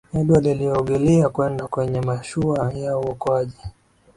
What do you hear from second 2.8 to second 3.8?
uokoaji